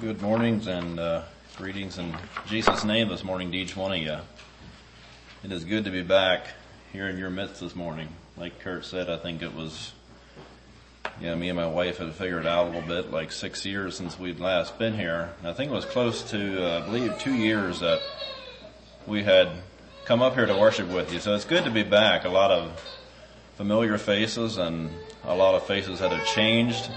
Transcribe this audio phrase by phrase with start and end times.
[0.00, 1.24] Good mornings and uh,
[1.58, 4.16] greetings in Jesus' name this morning to each one of you.
[5.44, 6.46] It is good to be back
[6.90, 8.08] here in your midst this morning.
[8.34, 9.92] Like Kurt said, I think it was,
[11.20, 14.18] yeah, me and my wife had figured out a little bit, like six years since
[14.18, 15.34] we'd last been here.
[15.44, 18.00] I think it was close to, uh, I believe, two years that
[19.06, 19.50] we had
[20.06, 21.20] come up here to worship with you.
[21.20, 22.24] So it's good to be back.
[22.24, 22.82] A lot of
[23.56, 24.88] familiar faces and
[25.24, 26.88] a lot of faces that have changed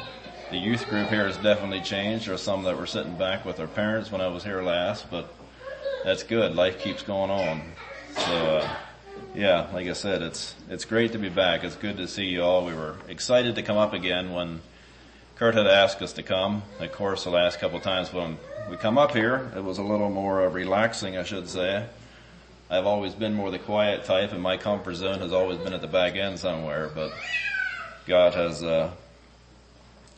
[0.53, 2.27] the youth group here has definitely changed.
[2.27, 5.09] There are some that were sitting back with their parents when I was here last,
[5.09, 5.33] but
[6.03, 6.53] that's good.
[6.53, 7.63] Life keeps going on.
[8.15, 8.75] So, uh,
[9.33, 11.63] yeah, like I said, it's, it's great to be back.
[11.63, 12.67] It's good to see you all.
[12.67, 14.61] We were excited to come up again when
[15.37, 16.61] Kurt had asked us to come.
[16.79, 18.37] Of course, the last couple of times when
[18.69, 21.83] we come up here, it was a little more uh, relaxing, I should say.
[22.69, 25.81] I've always been more the quiet type and my comfort zone has always been at
[25.81, 27.11] the back end somewhere, but
[28.05, 28.91] God has, uh,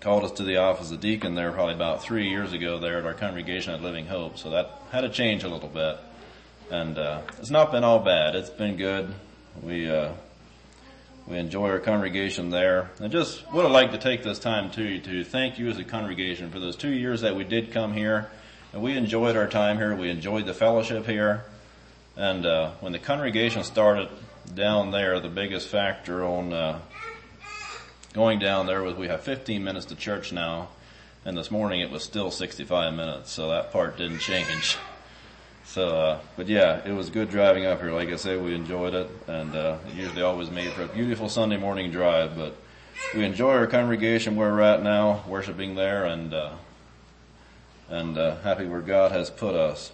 [0.05, 3.08] called us to the office of deacon there probably about three years ago there at
[3.08, 4.38] our congregation at Living Hope.
[4.38, 5.98] So that had to change a little bit.
[6.70, 8.36] And, uh, it's not been all bad.
[8.36, 9.12] It's been good.
[9.64, 10.12] We, uh,
[11.25, 12.92] we enjoy our congregation there.
[13.02, 15.84] I just would have liked to take this time too to thank you as a
[15.84, 18.30] congregation for those two years that we did come here.
[18.73, 19.95] And we enjoyed our time here.
[19.95, 21.45] We enjoyed the fellowship here.
[22.16, 24.09] And, uh, when the congregation started
[24.53, 26.80] down there, the biggest factor on, uh,
[28.16, 30.69] going down there was we have 15 minutes to church now,
[31.25, 34.77] and this morning it was still 65 minutes, so that part didn't change.
[35.66, 37.91] So, uh, but yeah, it was good driving up here.
[37.91, 41.27] Like I say, we enjoyed it, and uh, it usually always made for a beautiful
[41.27, 42.38] Sunday morning drive.
[42.38, 42.55] But
[43.13, 46.53] we enjoy our congregation where we're at now, worshiping there, and uh,
[47.89, 49.91] and uh, happy where God has put us.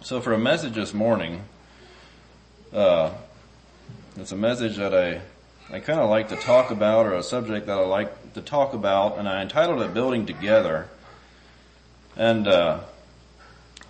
[0.00, 1.44] So, for a message this morning,
[2.72, 3.12] uh,
[4.16, 5.20] it's a message that I
[5.70, 8.74] I kind of like to talk about, or a subject that I like to talk
[8.74, 10.88] about, and I entitled it "Building Together."
[12.16, 12.80] And uh,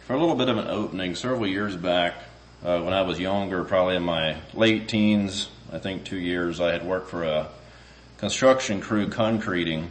[0.06, 2.14] for a little bit of an opening, several years back,
[2.64, 6.72] uh, when I was younger, probably in my late teens, I think two years, I
[6.72, 7.48] had worked for a
[8.18, 9.90] construction crew concreting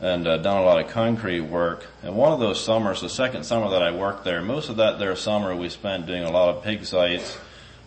[0.00, 1.86] and uh, done a lot of concrete work.
[2.02, 4.98] And one of those summers, the second summer that I worked there, most of that
[4.98, 7.36] there summer we spent doing a lot of pig sites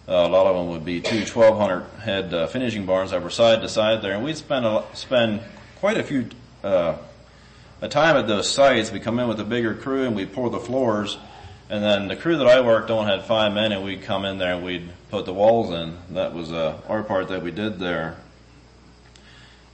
[0.07, 3.62] a lot of them would be two 1200 head uh, finishing barns that were side
[3.62, 5.41] to side there, and we'd spend a, spend
[5.79, 6.28] quite a few
[6.63, 6.97] uh,
[7.81, 8.91] a time at those sites.
[8.91, 11.17] We come in with a bigger crew and we'd pour the floors,
[11.69, 14.38] and then the crew that I worked on had five men, and we'd come in
[14.38, 15.97] there and we'd put the walls in.
[16.12, 18.18] That was uh, our part that we did there.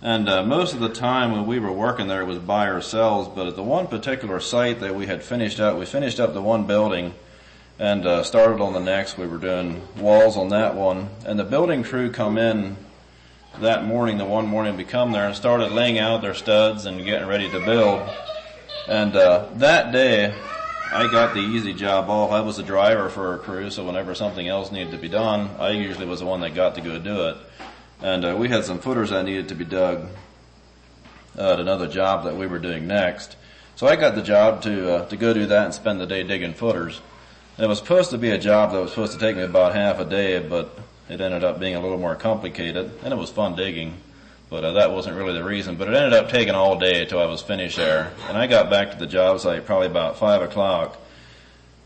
[0.01, 3.29] And uh, most of the time when we were working there, it was by ourselves.
[3.33, 6.41] But at the one particular site that we had finished up, we finished up the
[6.41, 7.15] one building
[7.79, 9.17] and uh, started on the next.
[9.17, 12.77] We were doing walls on that one, and the building crew come in
[13.59, 14.17] that morning.
[14.17, 17.49] The one morning we come there and started laying out their studs and getting ready
[17.49, 18.09] to build.
[18.87, 20.33] And uh, that day,
[20.91, 22.31] I got the easy job off.
[22.31, 25.49] I was the driver for a crew, so whenever something else needed to be done,
[25.59, 27.37] I usually was the one that got to go do it.
[28.01, 30.07] And uh, we had some footers that needed to be dug
[31.35, 33.35] at another job that we were doing next.
[33.75, 36.23] So I got the job to uh, to go do that and spend the day
[36.23, 37.01] digging footers.
[37.59, 39.99] It was supposed to be a job that was supposed to take me about half
[39.99, 40.77] a day, but
[41.09, 43.95] it ended up being a little more complicated, and it was fun digging.
[44.51, 45.75] But uh, that wasn't really the reason.
[45.75, 48.69] But it ended up taking all day until I was finished there, and I got
[48.69, 50.99] back to the job site probably about five o'clock.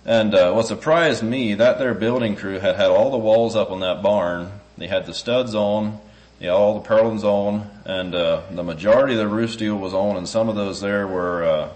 [0.05, 3.71] And uh, what surprised me, that their building crew had had all the walls up
[3.71, 4.51] on that barn.
[4.77, 6.01] They had the studs on,
[6.39, 9.93] they had all the purlins on, and uh, the majority of the roof steel was
[9.93, 11.71] on, and some of those there were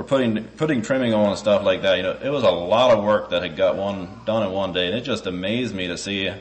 [0.00, 1.96] uh, putting putting trimming on and stuff like that.
[1.96, 4.72] You know, it was a lot of work that had got one done in one
[4.72, 6.32] day, and it just amazed me to see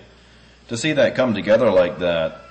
[0.67, 2.41] to see that come together like that.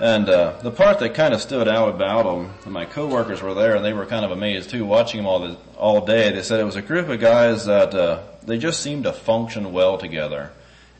[0.00, 3.54] And uh, the part that kind of stood out about them, and my coworkers were
[3.54, 6.32] there, and they were kind of amazed too, watching them all the, all day.
[6.32, 9.72] They said it was a group of guys that uh, they just seemed to function
[9.72, 10.50] well together.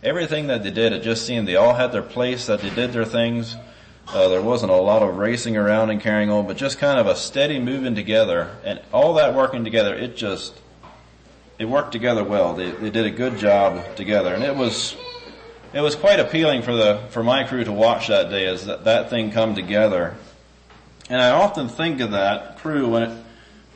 [0.04, 2.92] Everything that they did, it just seemed they all had their place, that they did
[2.92, 3.56] their things
[4.14, 7.06] uh, there wasn't a lot of racing around and carrying on, but just kind of
[7.06, 9.94] a steady moving together and all that working together.
[9.94, 10.54] It just,
[11.59, 12.54] it worked together well.
[12.54, 14.94] They, they did a good job together and it was,
[15.72, 18.84] it was quite appealing for the, for my crew to watch that day as that,
[18.84, 20.15] that thing come together.
[21.08, 23.24] And I often think of that crew when it,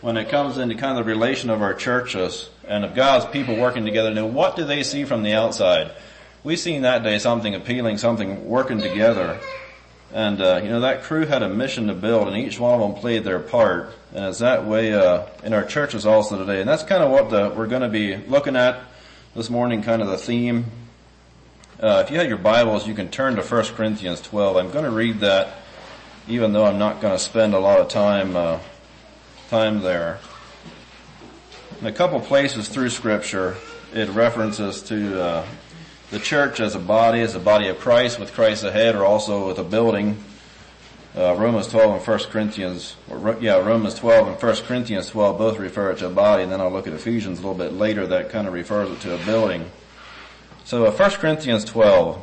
[0.03, 3.57] when it comes into kind of the relation of our churches and of God's people
[3.57, 4.13] working together.
[4.13, 5.93] Now what do they see from the outside?
[6.45, 9.41] We seen that day something appealing, something working together.
[10.13, 12.81] And, uh, you know, that crew had a mission to build and each one of
[12.81, 13.93] them played their part.
[14.15, 16.61] And it's that way, uh, in our churches also today.
[16.61, 18.81] And that's kind of what the, we're going to be looking at
[19.35, 20.67] this morning, kind of the theme.
[21.81, 24.57] Uh, if you have your Bibles, you can turn to 1 Corinthians 12.
[24.57, 25.59] I'm going to read that
[26.29, 28.59] even though I'm not going to spend a lot of time, uh,
[29.49, 30.19] time there.
[31.81, 33.57] In a couple places through scripture,
[33.93, 35.47] it references to uh,
[36.11, 39.49] the church as a body, as a body of Christ, with Christ ahead, or also
[39.49, 40.23] with a building.
[41.17, 45.59] Uh, Romans 12 and 1 Corinthians, or, yeah, Romans 12 and 1 Corinthians 12 both
[45.59, 48.07] refer it to a body, and then I'll look at Ephesians a little bit later
[48.07, 49.71] that kind of refers it to a building.
[50.65, 52.23] So uh, 1 Corinthians 12,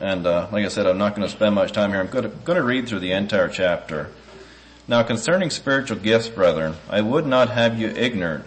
[0.00, 2.00] and uh, like I said, I'm not going to spend much time here.
[2.00, 4.10] I'm going to read through the entire chapter.
[4.88, 8.44] Now concerning spiritual gifts, brethren, I would not have you ignorant.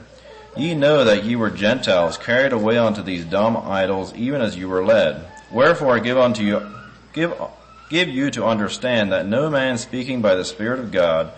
[0.55, 4.67] Ye know that ye were Gentiles, carried away unto these dumb idols, even as you
[4.67, 5.25] were led.
[5.49, 6.69] Wherefore I give unto you,
[7.13, 7.33] give,
[7.89, 11.31] give you to understand that no man speaking by the Spirit of God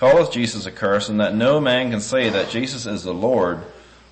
[0.00, 3.62] calleth Jesus accursed, and that no man can say that Jesus is the Lord,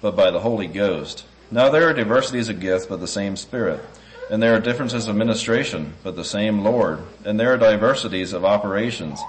[0.00, 1.24] but by the Holy Ghost.
[1.50, 3.80] Now there are diversities of gifts, but the same Spirit.
[4.30, 7.00] And there are differences of ministration, but the same Lord.
[7.24, 9.20] And there are diversities of operations,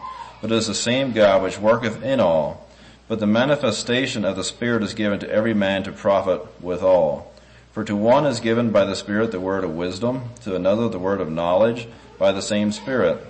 [0.42, 2.65] but it is the same God which worketh in all
[3.08, 7.32] but the manifestation of the Spirit is given to every man to profit withal.
[7.72, 11.00] For to one is given by the Spirit the word of wisdom, to another the
[11.00, 11.88] word of knowledge
[12.18, 13.26] by the same Spirit,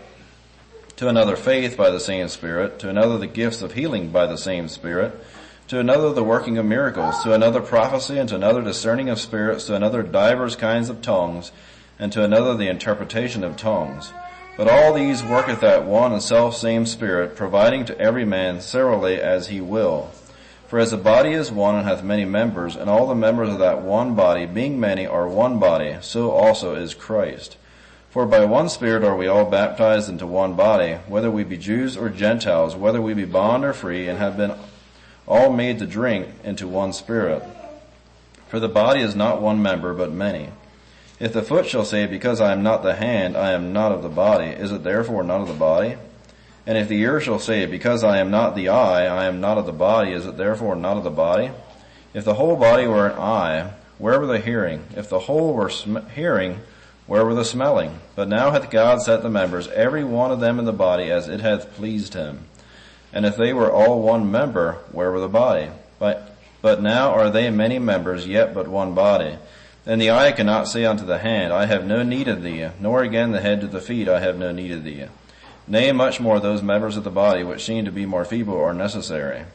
[0.98, 4.38] to another faith by the same Spirit, to another the gifts of healing by the
[4.38, 5.14] same Spirit,
[5.68, 9.66] to another the working of miracles, to another prophecy, and to another discerning of spirits,
[9.66, 11.52] to another divers kinds of tongues,
[11.98, 14.14] and to another the interpretation of tongues.
[14.58, 19.20] But all these worketh that one and self same Spirit, providing to every man severally
[19.22, 20.12] as he will.
[20.68, 23.60] For as the body is one and hath many members, and all the members of
[23.60, 27.58] that one body, being many, are one body, so also is Christ.
[28.10, 31.98] For by one Spirit are we all baptized into one body, whether we be Jews
[31.98, 34.54] or Gentiles, whether we be bond or free, and have been
[35.28, 37.44] all made to drink into one Spirit.
[38.48, 40.50] For the body is not one member, but many.
[41.20, 44.04] If the foot shall say, Because I am not the hand, I am not of
[44.04, 45.96] the body, is it therefore not of the body?
[46.68, 49.58] And if the ear shall say, Because I am not the eye, I am not
[49.58, 51.52] of the body, is it therefore not of the body?
[52.14, 54.84] If the whole body were an eye, where were the hearing?
[54.96, 56.60] If the whole were sm- hearing,
[57.08, 58.00] where were the smelling?
[58.16, 61.30] But now hath God set the members, every one of them in the body, as
[61.30, 62.46] it hath pleased him.
[63.14, 65.70] And if they were all one member, where were the body?
[66.00, 69.38] But, but now are they many members, yet but one body.
[69.86, 73.04] Then the eye cannot say unto the hand, I have no need of thee, nor
[73.04, 75.06] again the head to the feet, I have no need of thee.
[75.68, 78.74] Nay, much more those members of the body which seem to be more feeble are
[78.74, 79.46] necessary.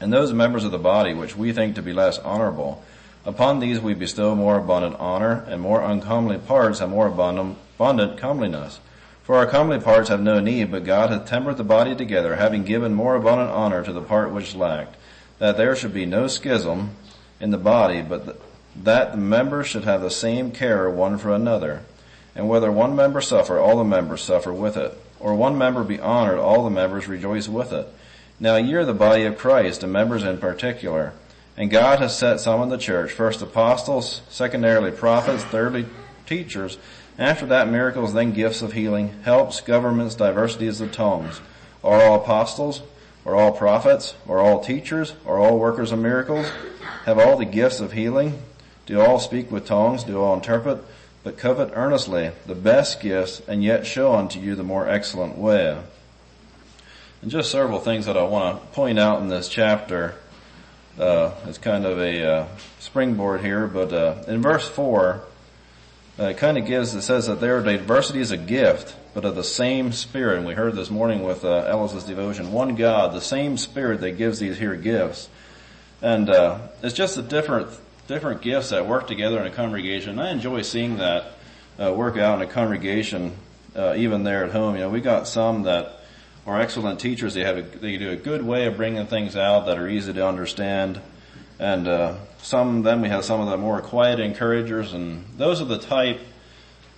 [0.00, 2.84] And those members of the body which we think to be less honorable,
[3.24, 8.80] upon these we bestow more abundant honor, and more uncomely parts have more abundant, comeliness.
[9.22, 12.64] For our comely parts have no need, but God hath tempered the body together, having
[12.64, 14.96] given more abundant honor to the part which lacked,
[15.38, 16.96] that there should be no schism
[17.40, 18.40] in the body, but
[18.76, 21.82] that the members should have the same care one for another.
[22.34, 24.98] And whether one member suffer, all the members suffer with it.
[25.20, 27.86] Or one member be honored, all the members rejoice with it.
[28.40, 31.12] Now ye are the body of Christ, and members in particular.
[31.56, 35.86] And God has set some in the church, first apostles, secondarily prophets, thirdly
[36.26, 36.78] teachers,
[37.18, 41.40] after that miracles, then gifts of healing, helps, governments, diversities of tongues.
[41.84, 42.82] Are all apostles?
[43.26, 44.14] Are all prophets?
[44.28, 45.14] Are all teachers?
[45.26, 46.50] Are all workers of miracles?
[47.04, 48.40] Have all the gifts of healing?
[48.86, 50.04] Do all speak with tongues?
[50.04, 50.84] Do all interpret?
[51.22, 55.80] But covet earnestly the best gifts, and yet show unto you the more excellent way.
[57.20, 60.16] And just several things that I want to point out in this chapter
[60.98, 62.46] uh, as kind of a uh,
[62.80, 63.68] springboard here.
[63.68, 65.22] But uh, in verse four,
[66.18, 69.36] uh, it kind of gives it says that there diversity is a gift, but of
[69.36, 70.38] the same Spirit.
[70.38, 74.18] And we heard this morning with uh, Ellis's devotion, one God, the same Spirit that
[74.18, 75.28] gives these here gifts.
[76.02, 77.68] And uh, it's just a different
[78.06, 80.18] different gifts that work together in a congregation.
[80.18, 81.32] I enjoy seeing that
[81.80, 83.36] uh, work out in a congregation,
[83.76, 84.74] uh, even there at home.
[84.74, 86.00] You know, we got some that
[86.46, 87.34] are excellent teachers.
[87.34, 90.12] They have a, they do a good way of bringing things out that are easy
[90.12, 91.00] to understand,
[91.58, 95.66] and uh, some then we have some of the more quiet encouragers, and those are
[95.66, 96.20] the type.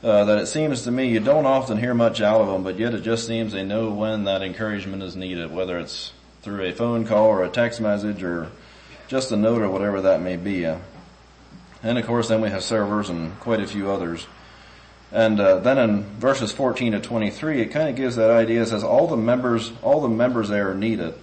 [0.02, 2.78] Uh, that it seems to me you don't often hear much out of them, but
[2.78, 6.72] yet it just seems they know when that encouragement is needed, whether it's through a
[6.72, 8.50] phone call or a text message or
[9.08, 10.66] just a note or whatever that may be.
[11.84, 14.26] And of course, then we have servers and quite a few others.
[15.12, 18.62] And uh, then in verses 14 to 23, it kind of gives that idea.
[18.62, 21.14] It says all the members, all the members there are needed.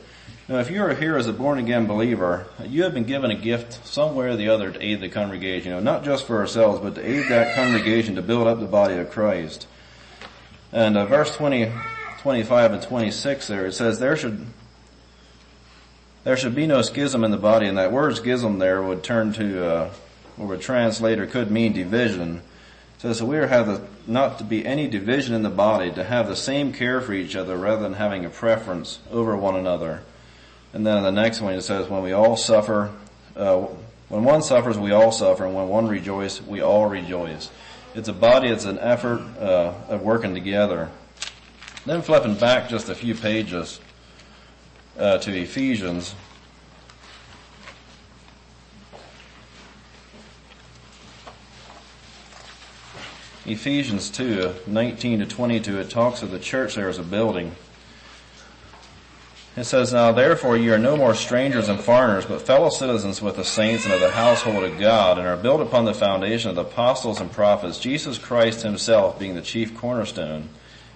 [0.47, 3.35] Now, if you are here as a born again believer, you have been given a
[3.35, 5.71] gift somewhere or the other to aid the congregation.
[5.71, 8.65] You know, not just for ourselves, but to aid that congregation to build up the
[8.65, 9.67] body of Christ.
[10.71, 11.71] And uh, verse 20,
[12.19, 14.45] 25 and 26 there, it says there should
[16.23, 19.33] there should be no schism in the body, and that word schism there would turn
[19.33, 19.93] to uh,
[20.41, 22.41] or a translator could mean division.
[22.97, 26.03] Says that we are have the, not to be any division in the body, to
[26.03, 30.03] have the same care for each other rather than having a preference over one another.
[30.73, 32.91] And then in the next one it says, when we all suffer,
[33.35, 33.67] uh,
[34.09, 37.49] when one suffers, we all suffer, and when one rejoices, we all rejoice.
[37.95, 40.89] It's a body, it's an effort uh, of working together.
[41.85, 43.79] Then flipping back just a few pages
[44.97, 46.13] uh, to Ephesians.
[53.45, 57.55] Ephesians 2, uh, 19 to 22, it talks of the church there as a building.
[59.57, 63.37] It says, Now therefore you are no more strangers and foreigners, but fellow citizens with
[63.37, 66.55] the saints and of the household of God, and are built upon the foundation of
[66.55, 70.49] the apostles and prophets, Jesus Christ himself being the chief cornerstone,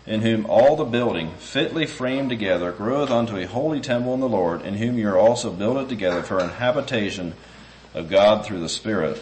[0.06, 4.30] in whom all the building, fitly framed together, groweth unto a holy temple in the
[4.30, 7.34] Lord, in whom you are also builded together for an habitation
[7.96, 9.20] of God through the Spirit.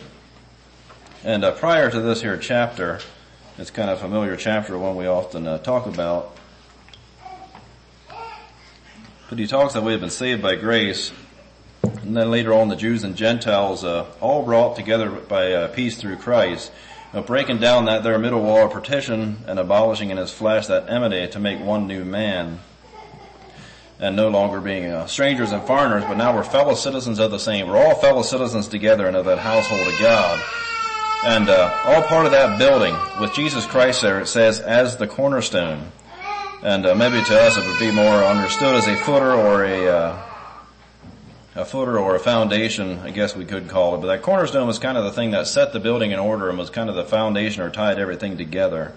[1.25, 2.99] And uh, prior to this here chapter,
[3.57, 6.35] it's kind of a familiar chapter, one we often uh, talk about,
[9.29, 11.13] but he talks that we have been saved by grace.
[11.81, 15.95] And then later on, the Jews and Gentiles, uh, all brought together by uh, peace
[15.95, 16.73] through Christ,
[17.25, 21.29] breaking down that their middle wall of partition and abolishing in his flesh that enmity
[21.29, 22.59] to make one new man.
[23.97, 27.39] And no longer being uh, strangers and foreigners, but now we're fellow citizens of the
[27.39, 27.69] same.
[27.69, 30.43] We're all fellow citizens together and of that household of God.
[31.25, 35.07] And uh, all part of that building with Jesus Christ there, it says, as the
[35.07, 35.91] cornerstone.
[36.61, 39.87] And uh, maybe to us it would be more understood as a footer or a
[39.87, 40.21] uh,
[41.55, 44.01] a footer or a foundation, I guess we could call it.
[44.01, 46.57] But that cornerstone was kind of the thing that set the building in order and
[46.57, 48.93] was kind of the foundation or tied everything together.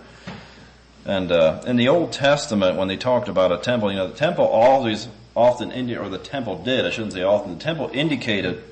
[1.05, 4.17] And uh, in the Old Testament, when they talked about a temple, you know, the
[4.17, 8.65] temple always often indi- or the temple did, I shouldn't say often, the temple indicated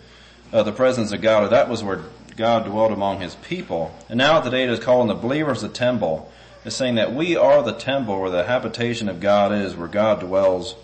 [0.53, 2.01] uh, the presence of God, or that was where
[2.37, 3.95] God dwelt among His people.
[4.09, 6.31] And now today it is calling the believers the temple
[6.65, 10.21] is saying that we are the temple where the habitation of God is, where God
[10.21, 10.75] dwells,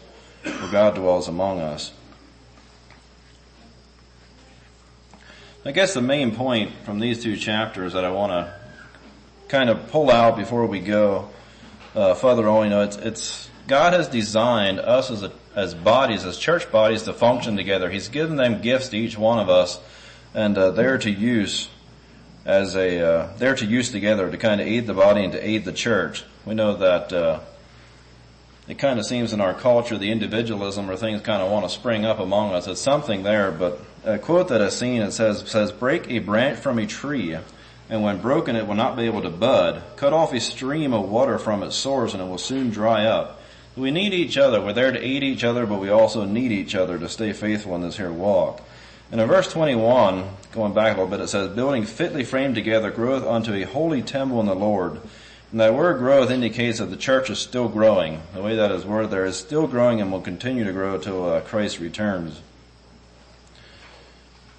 [0.42, 1.92] where God dwells among us.
[5.64, 8.54] I guess the main point from these two chapters that I want to
[9.49, 11.28] kind of pull out before we go
[11.95, 16.25] uh, further on, you know, it's, it's God has designed us as a, as bodies,
[16.25, 17.90] as church bodies, to function together.
[17.90, 19.78] He's given them gifts to each one of us,
[20.34, 21.68] and uh, they're to use
[22.44, 25.46] as a uh, they're to use together to kind of aid the body and to
[25.46, 26.25] aid the church.
[26.44, 27.40] We know that uh,
[28.66, 31.70] it kind of seems in our culture the individualism or things kind of want to
[31.70, 32.66] spring up among us.
[32.66, 36.58] It's something there, but a quote that I've seen it says says break a branch
[36.58, 37.37] from a tree,
[37.88, 39.82] and when broken it will not be able to bud.
[39.96, 43.40] Cut off a stream of water from its source, and it will soon dry up.
[43.76, 44.60] We need each other.
[44.60, 47.75] We're there to aid each other, but we also need each other to stay faithful
[47.76, 48.60] in this here walk.
[49.10, 52.90] And in verse 21, going back a little bit, it says, building fitly framed together
[52.90, 55.00] growth unto a holy temple in the Lord.
[55.50, 58.22] And that word growth indicates that the church is still growing.
[58.34, 61.28] The way that is worded there is still growing and will continue to grow until
[61.28, 62.40] uh, Christ returns.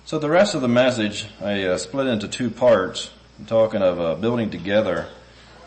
[0.04, 4.00] So the rest of the message, I uh, split into two parts, I'm talking of
[4.02, 5.08] uh, building together.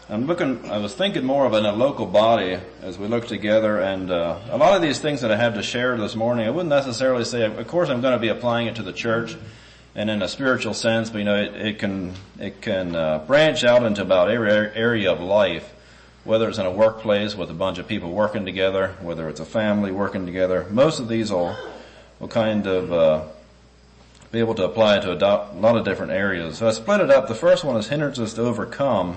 [0.07, 3.79] I'm looking, I was thinking more of in a local body as we look together
[3.81, 6.51] and, uh, a lot of these things that I have to share this morning, I
[6.51, 9.35] wouldn't necessarily say, of course I'm going to be applying it to the church
[9.95, 13.65] and in a spiritual sense, but you know, it, it can, it can, uh, branch
[13.65, 15.73] out into about every area of life,
[16.25, 19.47] whether it's in a workplace with a bunch of people working together, whether it's a
[19.47, 20.67] family working together.
[20.69, 21.57] Most of these will,
[22.21, 23.23] will kind of, uh,
[24.31, 25.17] be able to apply to a
[25.55, 26.59] lot of different areas.
[26.59, 27.27] So I split it up.
[27.27, 29.17] The first one is hindrances to overcome.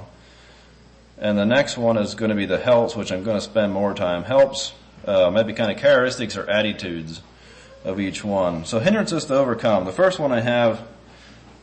[1.19, 3.73] And the next one is going to be the helps, which I'm going to spend
[3.73, 4.23] more time.
[4.23, 4.73] Helps,
[5.05, 7.21] uh, maybe kind of characteristics or attitudes
[7.83, 8.65] of each one.
[8.65, 9.85] So hindrances to overcome.
[9.85, 10.87] The first one I have,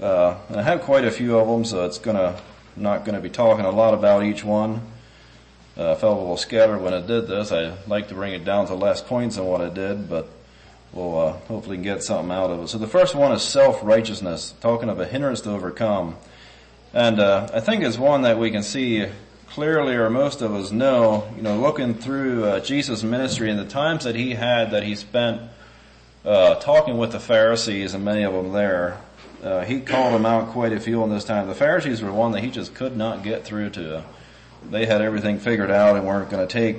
[0.00, 2.40] uh, I have quite a few of them, so it's gonna,
[2.75, 4.80] not gonna be talking a lot about each one.
[5.76, 7.52] Uh, I felt a little scattered when I did this.
[7.52, 10.28] I like to bring it down to less points than what I did, but
[10.92, 12.68] we'll uh, hopefully get something out of it.
[12.68, 16.16] So the first one is self-righteousness, talking of a hindrance to overcome.
[16.92, 19.06] And uh, I think it's one that we can see
[19.54, 23.64] clearly, or most of us know, you know, looking through uh, Jesus' ministry and the
[23.64, 25.42] times that he had that he spent
[26.25, 29.00] uh, talking with the Pharisees and many of them there,
[29.44, 31.46] uh, he called them out quite a few in this time.
[31.46, 34.02] The Pharisees were one that he just could not get through to.
[34.68, 36.78] They had everything figured out and weren't going to take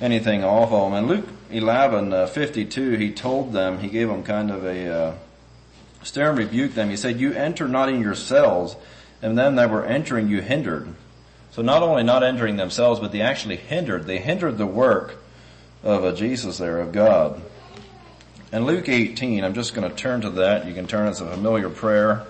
[0.00, 0.94] anything off of them.
[0.94, 5.14] And Luke 11, uh, 52, he told them, he gave them kind of a uh,
[6.02, 6.88] stern rebuke them.
[6.88, 8.76] He said, you enter not in yourselves,
[9.20, 10.94] and them that were entering you hindered.
[11.50, 14.06] So not only not entering themselves, but they actually hindered.
[14.06, 15.16] They hindered the work
[15.82, 17.40] of a Jesus there, of God.
[18.50, 20.66] And Luke 18, I'm just going to turn to that.
[20.66, 22.26] You can turn as a familiar prayer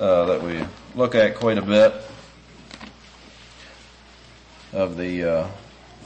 [0.00, 1.94] uh, that we look at quite a bit
[4.72, 5.48] of the uh,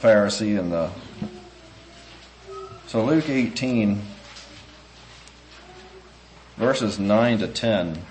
[0.01, 0.89] Pharisee and the
[2.87, 4.01] So Luke 18,
[6.57, 8.01] verses 9 to 10.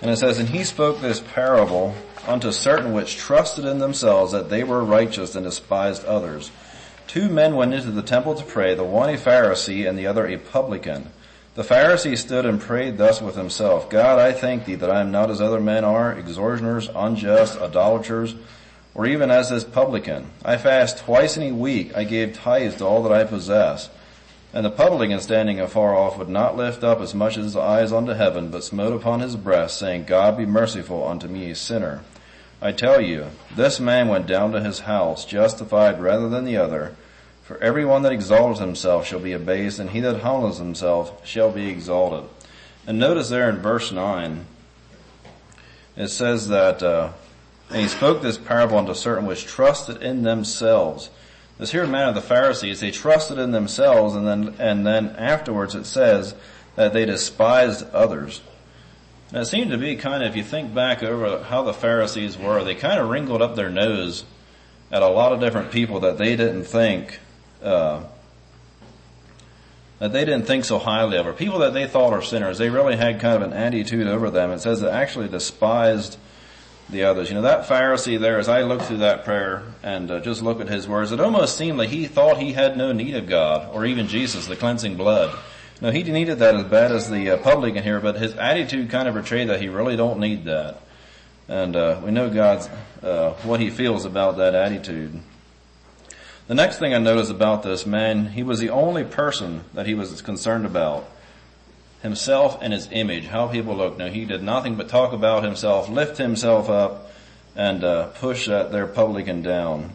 [0.00, 1.94] And it says, And he spoke this parable
[2.28, 6.50] unto certain which trusted in themselves that they were righteous and despised others.
[7.06, 10.26] Two men went into the temple to pray, the one a Pharisee and the other
[10.26, 11.10] a publican.
[11.54, 15.10] The Pharisee stood and prayed thus with himself, God, I thank thee that I am
[15.10, 18.36] not as other men are, extortioners, unjust, idolaters,
[18.94, 20.30] or even as this publican.
[20.44, 21.96] I fast twice in a week.
[21.96, 23.88] I gave tithes to all that I possess.
[24.52, 27.92] And the publican standing afar off would not lift up as much as his eyes
[27.92, 32.02] unto heaven, but smote upon his breast, saying, God be merciful unto me a sinner.
[32.60, 36.96] I tell you, this man went down to his house justified rather than the other.
[37.44, 41.50] For every one that exalteth himself shall be abased, and he that humbles himself shall
[41.50, 42.28] be exalted.
[42.86, 44.44] And notice there in verse 9,
[45.96, 47.12] it says that, uh,
[47.70, 51.10] and he spoke this parable unto certain which trusted in themselves.
[51.58, 55.74] This here man of the Pharisees, they trusted in themselves, and then, and then afterwards
[55.74, 56.34] it says
[56.76, 58.40] that they despised others.
[59.30, 62.38] And it seemed to be kind of, if you think back over how the Pharisees
[62.38, 64.24] were, they kind of wrinkled up their nose
[64.90, 67.20] at a lot of different people that they didn't think
[67.62, 68.02] uh,
[69.98, 72.58] that they didn't think so highly of, or people that they thought are sinners.
[72.58, 74.50] They really had kind of an attitude over them.
[74.50, 76.16] It says they actually despised
[76.88, 77.28] the others.
[77.28, 80.60] You know, that Pharisee there, as I look through that prayer and uh, just look
[80.60, 83.74] at his words, it almost seemed like he thought he had no need of God,
[83.74, 85.36] or even Jesus, the cleansing blood.
[85.80, 89.06] No, he needed that as bad as the uh, publican here, but his attitude kind
[89.06, 90.80] of betrayed that he really don't need that.
[91.48, 92.68] And uh, we know God's
[93.02, 95.18] uh, what He feels about that attitude.
[96.46, 99.94] The next thing I notice about this man, he was the only person that he
[99.94, 101.08] was concerned about.
[102.02, 103.98] Himself and his image, how people look.
[103.98, 107.10] Now he did nothing but talk about himself, lift himself up,
[107.56, 109.90] and uh, push that their publican down.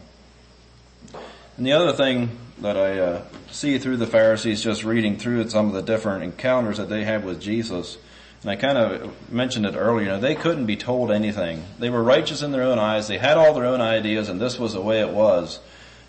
[1.56, 3.24] And the other thing that I uh,
[3.54, 7.24] see through the Pharisees, just reading through some of the different encounters that they had
[7.24, 7.96] with Jesus,
[8.42, 11.64] and I kind of mentioned it earlier, you know, they couldn't be told anything.
[11.78, 13.08] They were righteous in their own eyes.
[13.08, 15.60] They had all their own ideas, and this was the way it was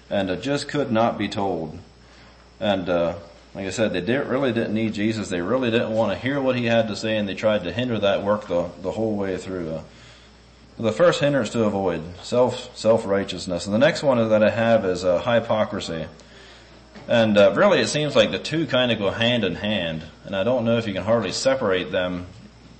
[0.09, 1.77] and it just could not be told.
[2.59, 3.15] And uh,
[3.53, 5.29] like I said, they did, really didn't need Jesus.
[5.29, 7.71] They really didn't want to hear what he had to say, and they tried to
[7.71, 9.81] hinder that work the the whole way through.
[10.77, 14.85] The first hindrance to avoid self self righteousness, and the next one that I have
[14.85, 16.05] is uh, hypocrisy.
[17.07, 20.35] And uh, really, it seems like the two kind of go hand in hand, and
[20.35, 22.25] I don't know if you can hardly separate them.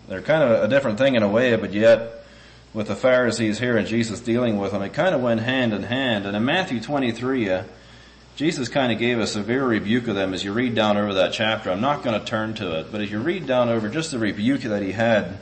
[0.07, 2.25] They're kind of a different thing in a way, but yet
[2.73, 5.83] with the Pharisees here and Jesus dealing with them, it kind of went hand in
[5.83, 6.25] hand.
[6.25, 7.63] And in Matthew 23, uh,
[8.35, 11.31] Jesus kind of gave a severe rebuke of them as you read down over that
[11.31, 11.71] chapter.
[11.71, 14.19] I'm not going to turn to it, but as you read down over just the
[14.19, 15.37] rebuke that he had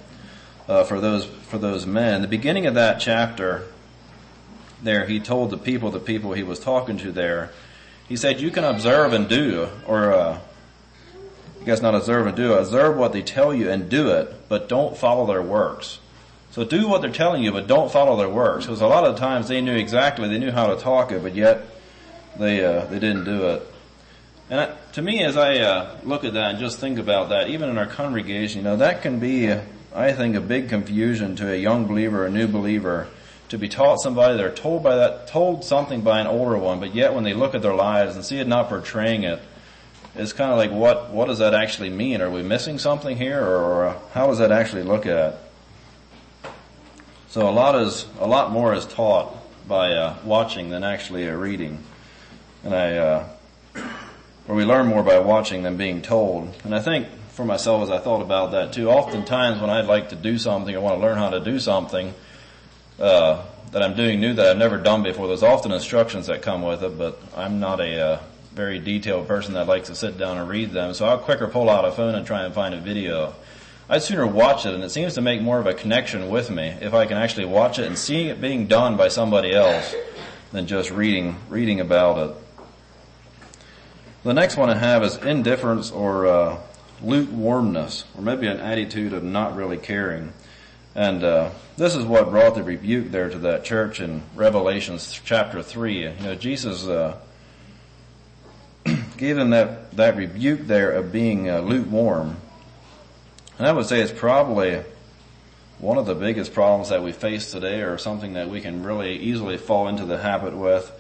[0.68, 3.64] uh, for those for those men, the beginning of that chapter,
[4.84, 7.52] there he told the people, the people he was talking to there,
[8.08, 10.40] he said, "You can observe and do, or uh,
[11.60, 14.70] you guys not observe and do, observe what they tell you and do it, but
[14.70, 16.00] don't follow their works."
[16.52, 18.66] So do what they're telling you, but don't follow their works.
[18.66, 21.34] Because a lot of times they knew exactly, they knew how to talk it, but
[21.34, 21.66] yet
[22.38, 23.68] they uh, they didn't do it.
[24.50, 27.70] And to me, as I uh, look at that and just think about that, even
[27.70, 29.52] in our congregation, you know, that can be,
[29.96, 33.08] I think, a big confusion to a young believer, a new believer,
[33.50, 36.96] to be taught somebody they're told by that, told something by an older one, but
[36.96, 39.40] yet when they look at their lives and see it not portraying it,
[40.16, 42.22] it's kind of like, what what does that actually mean?
[42.22, 45.40] Are we missing something here, or, or how does that actually look at?
[47.30, 49.36] So a lot is a lot more is taught
[49.68, 51.84] by uh, watching than actually uh, reading,
[52.64, 53.28] and I uh,
[54.48, 56.54] or we learn more by watching than being told.
[56.64, 60.10] And I think for myself, as I thought about that too, oftentimes when I'd like
[60.10, 62.14] to do something I want to learn how to do something
[63.00, 66.62] uh, that I'm doing new that I've never done before, there's often instructions that come
[66.62, 68.20] with it, but I'm not a uh,
[68.54, 71.70] very detailed person that likes to sit down and read them, so I'll quicker pull
[71.70, 73.34] out a phone and try and find a video
[73.90, 76.68] I'd sooner watch it and it seems to make more of a connection with me
[76.82, 79.94] if I can actually watch it and see it being done by somebody else
[80.54, 82.36] than just reading, reading about it.
[84.24, 86.60] The next one I have is indifference or uh,
[87.02, 90.32] lukewarmness, or maybe an attitude of not really caring.
[90.96, 95.64] And uh, this is what brought the rebuke there to that church in Revelations chapter
[95.64, 96.04] three.
[96.04, 97.18] You know, Jesus uh,
[99.18, 102.38] gave them that that rebuke there of being uh, lukewarm.
[103.58, 104.84] And I would say it's probably
[105.80, 109.18] one of the biggest problems that we face today or something that we can really
[109.18, 110.92] easily fall into the habit with.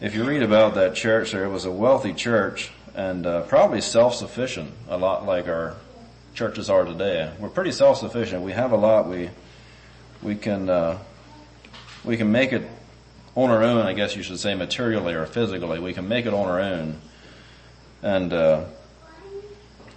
[0.00, 3.80] If you read about that church there, it was a wealthy church and uh, probably
[3.80, 5.76] self-sufficient, a lot like our
[6.34, 7.32] churches are today.
[7.38, 8.42] We're pretty self-sufficient.
[8.42, 9.08] We have a lot.
[9.08, 9.30] We,
[10.22, 10.98] we can, uh,
[12.04, 12.68] we can make it
[13.34, 15.78] on our own, I guess you should say materially or physically.
[15.78, 17.00] We can make it on our own.
[18.02, 18.64] And, uh,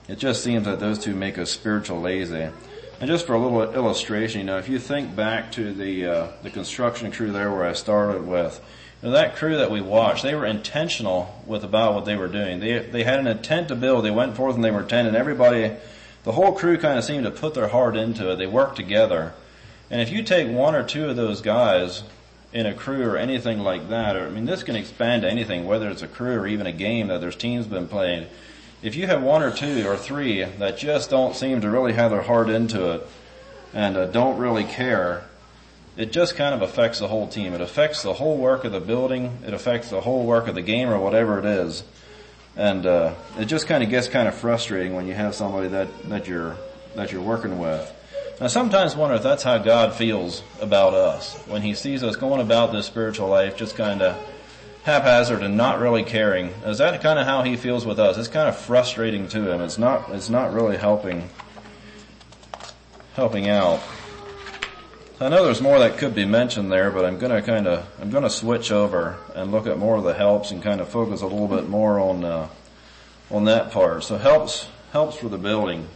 [0.08, 2.50] it just seems that those two make us spiritual lazy.
[3.00, 6.28] And just for a little illustration, you know, if you think back to the, uh,
[6.42, 8.62] the construction crew there where I started with,
[9.02, 12.28] you know, that crew that we watched, they were intentional with about what they were
[12.28, 12.60] doing.
[12.60, 14.06] They, they had an intent to build.
[14.06, 15.72] They went forth and they were intent and everybody,
[16.24, 18.38] the whole crew kind of seemed to put their heart into it.
[18.38, 19.34] They worked together.
[19.90, 22.04] And if you take one or two of those guys
[22.54, 25.66] in a crew or anything like that, or I mean, this can expand to anything,
[25.66, 28.28] whether it's a crew or even a game that there's teams been playing.
[28.82, 32.12] If you have one or two or three that just don't seem to really have
[32.12, 33.08] their heart into it
[33.74, 35.24] and uh, don't really care,
[35.96, 37.54] it just kind of affects the whole team.
[37.54, 39.40] It affects the whole work of the building.
[39.46, 41.84] It affects the whole work of the game or whatever it is.
[42.56, 45.88] And, uh, it just kind of gets kind of frustrating when you have somebody that,
[46.10, 46.56] that you're,
[46.96, 47.92] that you're working with.
[48.42, 52.42] I sometimes wonder if that's how God feels about us when He sees us going
[52.42, 54.18] about this spiritual life, just kind of
[54.84, 56.48] haphazard and not really caring.
[56.66, 58.18] Is that kind of how He feels with us?
[58.18, 59.62] It's kind of frustrating to Him.
[59.62, 60.10] It's not.
[60.10, 61.30] It's not really helping.
[63.16, 63.82] Helping out.
[65.22, 68.10] I know there's more that could be mentioned there, but I'm gonna kind of I'm
[68.10, 71.28] gonna switch over and look at more of the helps and kind of focus a
[71.28, 72.50] little bit more on uh,
[73.30, 74.04] on that part.
[74.04, 75.88] So helps helps for the building.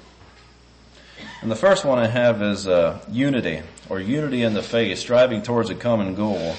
[1.41, 5.41] And the first one I have is uh, unity, or unity in the faith, striving
[5.41, 6.55] towards a common goal.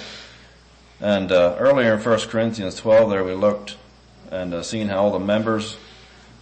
[1.01, 3.77] And uh, earlier in 1 Corinthians 12 there we looked
[4.33, 5.77] and uh, seen how all the members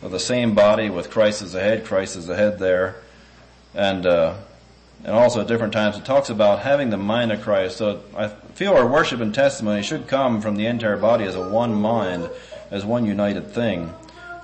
[0.00, 2.96] of the same body with Christ as the head, Christ as the head there.
[3.74, 4.36] And, uh,
[5.06, 7.76] and also at different times it talks about having the mind of Christ.
[7.76, 11.48] So I feel our worship and testimony should come from the entire body as a
[11.48, 12.28] one mind,
[12.72, 13.94] as one united thing.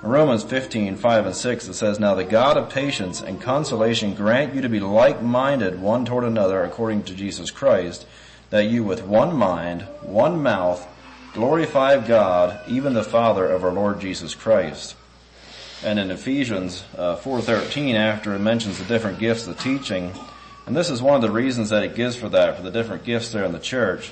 [0.01, 4.15] In Romans 15, 5 and 6 it says, Now the God of patience and consolation
[4.15, 8.07] grant you to be like-minded one toward another according to Jesus Christ,
[8.49, 10.87] that you with one mind, one mouth,
[11.33, 14.95] glorify God, even the Father of our Lord Jesus Christ.
[15.83, 20.13] And in Ephesians uh, 4.13, after it mentions the different gifts of teaching,
[20.65, 23.03] and this is one of the reasons that it gives for that, for the different
[23.03, 24.11] gifts there in the church,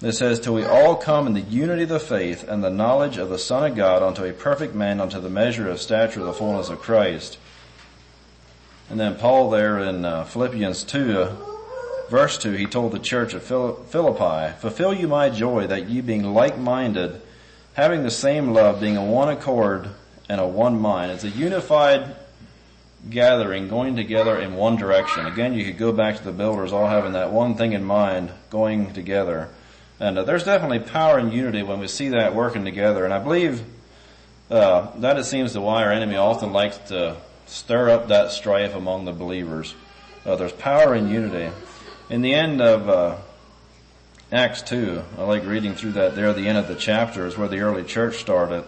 [0.00, 3.16] it says, till we all come in the unity of the faith and the knowledge
[3.16, 6.26] of the Son of God unto a perfect man, unto the measure of stature of
[6.26, 7.36] the fullness of Christ.
[8.88, 11.36] And then Paul there in uh, Philippians 2, uh,
[12.08, 16.22] verse 2, he told the church of Philippi, fulfill you my joy that ye being
[16.22, 17.20] like-minded,
[17.74, 19.88] having the same love, being a one accord
[20.28, 21.10] and a one mind.
[21.10, 22.14] It's a unified
[23.08, 25.26] gathering going together in one direction.
[25.26, 28.32] Again, you could go back to the builders all having that one thing in mind,
[28.50, 29.48] going together.
[30.00, 33.04] And uh, there's definitely power in unity when we see that working together.
[33.04, 33.64] And I believe
[34.50, 38.74] uh, that it seems to why our enemy often likes to stir up that strife
[38.74, 39.74] among the believers.
[40.24, 41.50] Uh, there's power in unity.
[42.10, 43.16] In the end of uh,
[44.30, 46.32] Acts 2, I like reading through that there.
[46.32, 48.64] The end of the chapter is where the early church started.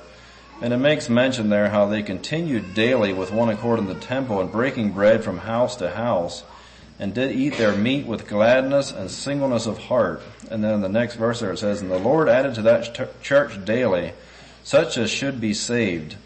[0.62, 4.40] And it makes mention there how they continued daily with one accord in the temple
[4.40, 6.42] and breaking bread from house to house
[6.98, 10.20] and did eat their meat with gladness and singleness of heart.
[10.50, 13.22] And then in the next verse there it says, And the Lord added to that
[13.22, 14.12] church daily
[14.62, 16.16] such as should be saved.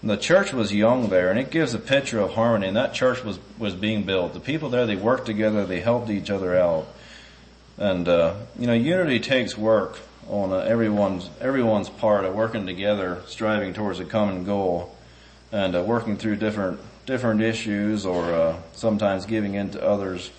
[0.00, 2.94] And the church was young there, and it gives a picture of harmony, and that
[2.94, 4.32] church was, was being built.
[4.32, 6.88] The people there, they worked together, they helped each other out.
[7.76, 13.74] And, uh, you know, unity takes work on everyone's, everyone's part of working together, striving
[13.74, 14.96] towards a common goal,
[15.50, 20.30] and uh, working through different different issues or uh, sometimes giving in to others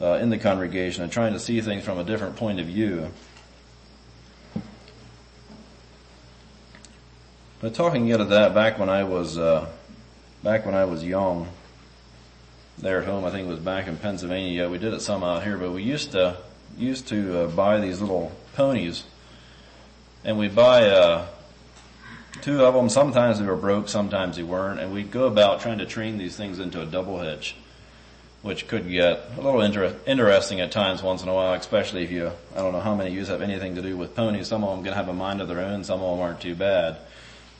[0.00, 3.08] uh, in the congregation and trying to see things from a different point of view.
[7.60, 9.70] But talking yet of that, back when I was uh,
[10.42, 11.48] back when I was young,
[12.76, 14.68] there at home, I think it was back in Pennsylvania.
[14.68, 16.36] We did it some out here, but we used to
[16.76, 19.04] used to uh, buy these little ponies,
[20.24, 21.26] and we'd buy uh,
[22.40, 22.88] two of them.
[22.88, 26.36] Sometimes they were broke, sometimes they weren't, and we'd go about trying to train these
[26.36, 27.56] things into a double hitch,
[28.42, 32.10] which could get a little inter- interesting at times once in a while, especially if
[32.10, 34.48] you, I don't know how many of you have anything to do with ponies.
[34.48, 36.54] Some of them can have a mind of their own, some of them aren't too
[36.54, 36.96] bad.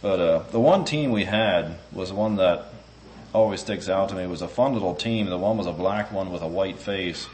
[0.02, 2.66] But, uh, the one team we had was one that
[3.35, 4.22] always sticks out to me.
[4.22, 5.26] It was a fun little team.
[5.26, 7.26] The one was a black one with a white face.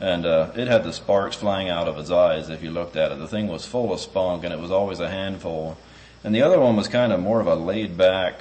[0.00, 3.12] And, uh, it had the sparks flying out of its eyes if you looked at
[3.12, 3.18] it.
[3.18, 5.76] The thing was full of spunk and it was always a handful.
[6.24, 8.40] And the other one was kind of more of a laid back,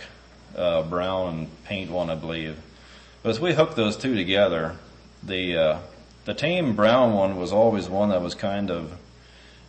[0.58, 2.58] uh, brown paint one, I believe.
[3.22, 4.78] But as we hooked those two together,
[5.22, 5.80] the, uh,
[6.26, 8.98] the tame brown one was always one that was kind of,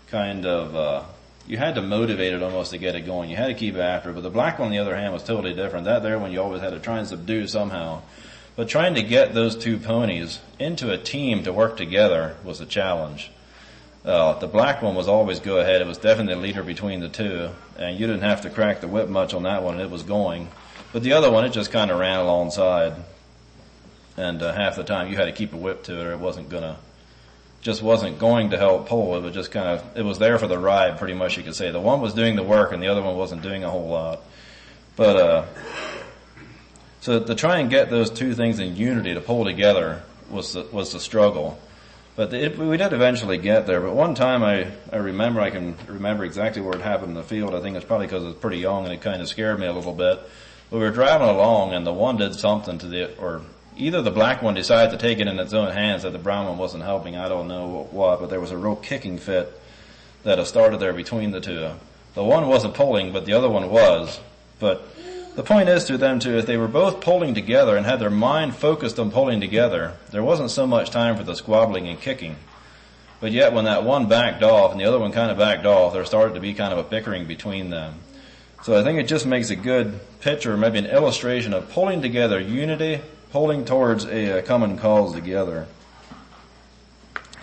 [0.09, 1.03] kind of, uh,
[1.47, 3.29] you had to motivate it almost to get it going.
[3.29, 4.14] You had to keep after it.
[4.14, 5.85] But the black one, on the other hand, was totally different.
[5.85, 8.03] That there one you always had to try and subdue somehow.
[8.57, 12.67] But trying to get those two ponies into a team to work together was a
[12.67, 13.31] challenge.
[14.05, 15.81] uh, the black one was always go ahead.
[15.81, 18.88] It was definitely the leader between the two, and you didn't have to crack the
[18.88, 19.81] whip much on that one.
[19.81, 20.49] It was going,
[20.93, 22.95] but the other one it just kind of ran alongside,
[24.17, 26.21] and uh, half the time you had to keep a whip to it, or it
[26.21, 26.77] wasn't gonna,
[27.62, 29.17] just wasn't going to help pull.
[29.17, 31.38] It was just kind of, it was there for the ride, pretty much.
[31.38, 33.64] You could say the one was doing the work, and the other one wasn't doing
[33.64, 34.21] a whole lot.
[34.97, 35.45] But uh,
[37.05, 40.62] so to try and get those two things in unity to pull together was the,
[40.73, 41.61] was the struggle.
[42.17, 43.83] But it, we did eventually get there.
[43.83, 47.23] But one time I, I remember, I can remember exactly where it happened in the
[47.23, 47.55] field.
[47.55, 49.67] I think it's probably because I was pretty young and it kind of scared me
[49.67, 50.19] a little bit.
[50.71, 53.43] But we were driving along and the one did something to the, or
[53.77, 56.47] either the black one decided to take it in its own hands that the brown
[56.47, 57.19] one wasn't helping.
[57.19, 59.53] I don't know what, but there was a real kicking fit
[60.23, 61.71] that started there between the two.
[62.14, 64.19] The one wasn't pulling, but the other one was.
[64.59, 64.88] But
[65.35, 68.11] the point is to them too, if they were both pulling together and had their
[68.11, 72.37] mind focused on pulling together, there wasn't so much time for the squabbling and kicking.
[73.20, 75.92] But yet when that one backed off and the other one kind of backed off,
[75.92, 77.94] there started to be kind of a bickering between them.
[78.62, 82.40] So I think it just makes a good picture, maybe an illustration of pulling together
[82.40, 85.66] unity, pulling towards a, a common cause together.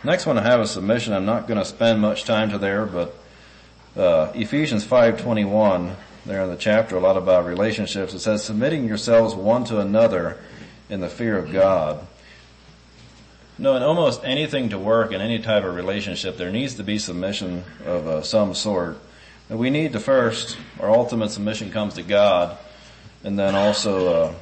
[0.04, 1.14] Next one I have a submission.
[1.14, 3.16] I'm not going to spend much time to there, but
[3.96, 8.14] uh, Ephesians 5:21 there in the chapter a lot about relationships.
[8.14, 10.38] It says, submitting yourselves one to another
[10.90, 12.06] in the fear of God.
[13.58, 16.98] No, in almost anything to work in any type of relationship, there needs to be
[16.98, 19.00] submission of uh, some sort.
[19.50, 22.58] And we need to first, our ultimate submission comes to God,
[23.24, 24.34] and then also uh,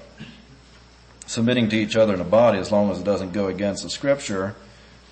[1.25, 3.89] submitting to each other in the body as long as it doesn't go against the
[3.89, 4.55] scripture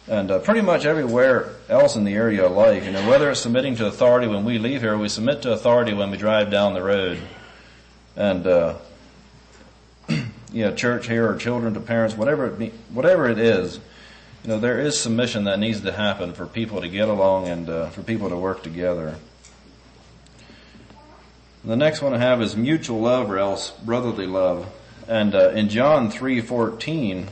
[0.10, 2.86] and uh, pretty much everywhere else in the area alike.
[2.86, 5.94] You know, whether it's submitting to authority when we leave here, we submit to authority
[5.94, 7.20] when we drive down the road,
[8.16, 8.76] and uh,
[10.10, 13.80] you know, church here or children to parents, whatever it be, whatever it is.
[14.44, 17.70] You know, there is submission that needs to happen for people to get along and
[17.70, 19.16] uh, for people to work together.
[21.66, 24.72] The next one I have is mutual love or else brotherly love.
[25.06, 27.28] And uh, in John 3:14,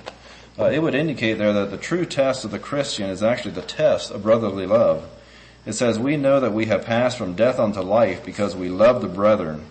[0.58, 3.62] uh, it would indicate there that the true test of the Christian is actually the
[3.62, 5.10] test of brotherly love.
[5.66, 9.02] It says, We know that we have passed from death unto life because we love
[9.02, 9.66] the brethren.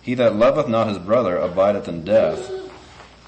[0.00, 2.50] He that loveth not his brother abideth in death.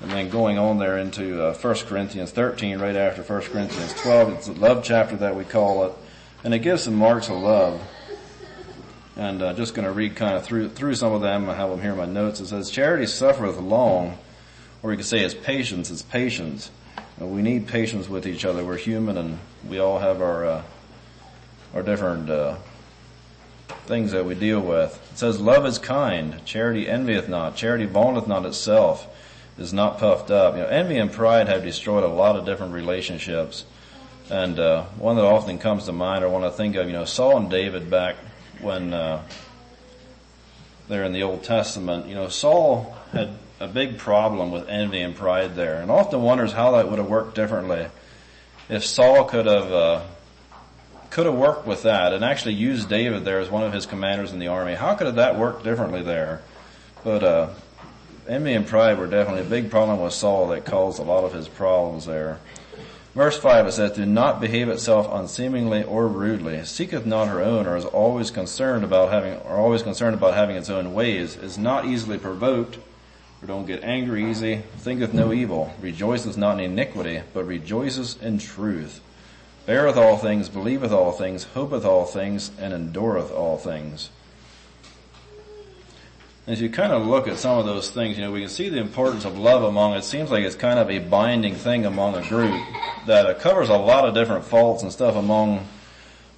[0.00, 4.32] And then going on there into uh, 1 Corinthians 13, right after 1 Corinthians 12,
[4.32, 5.92] it's the love chapter that we call it.
[6.42, 7.80] And it gives some marks of love.
[9.16, 11.48] And uh, just going to read kind of through through some of them.
[11.48, 12.40] I have them here in my notes.
[12.40, 14.16] It says, Charity suffereth long,
[14.82, 16.70] or you could say it's patience, it's patience.
[17.20, 18.64] Uh, we need patience with each other.
[18.64, 20.62] We're human, and we all have our uh,
[21.74, 22.56] our different uh,
[23.86, 24.98] things that we deal with.
[25.12, 26.44] It says, "Love is kind.
[26.44, 27.56] Charity envieth not.
[27.56, 29.06] Charity vaunteth not itself.
[29.58, 32.72] Is not puffed up." You know, envy and pride have destroyed a lot of different
[32.72, 33.66] relationships.
[34.30, 37.04] And uh, one that often comes to mind, or one I think of, you know,
[37.04, 38.16] Saul and David back
[38.60, 39.22] when uh,
[40.88, 42.06] they're in the Old Testament.
[42.06, 43.30] You know, Saul had
[43.62, 47.08] a big problem with envy and pride there, and often wonders how that would have
[47.08, 47.86] worked differently
[48.68, 50.02] if Saul could have uh,
[51.10, 54.32] could have worked with that and actually used David there as one of his commanders
[54.32, 54.74] in the army.
[54.74, 56.42] How could have that worked differently there?
[57.04, 57.48] But uh,
[58.26, 61.32] envy and pride were definitely a big problem with Saul that caused a lot of
[61.32, 62.40] his problems there.
[63.14, 67.66] Verse 5 it says, Do not behave itself unseemingly or rudely, seeketh not her own,
[67.66, 71.58] or is always concerned about having, or always concerned about having its own ways, is
[71.58, 72.78] not easily provoked,
[73.46, 79.00] don't get angry easy, thinketh no evil, rejoiceth not in iniquity, but rejoiceth in truth,
[79.66, 84.10] beareth all things, believeth all things, hopeth all things, and endureth all things.
[86.46, 88.68] As you kind of look at some of those things, you know, we can see
[88.68, 92.14] the importance of love among, it seems like it's kind of a binding thing among
[92.14, 92.60] a group
[93.06, 95.66] that covers a lot of different faults and stuff among,